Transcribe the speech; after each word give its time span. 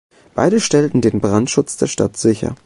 Beide 0.33 0.59
stellten 0.59 1.01
den 1.01 1.21
Brandschutz 1.21 1.77
der 1.77 1.85
Stadt 1.85 2.17
sicher. 2.17 2.55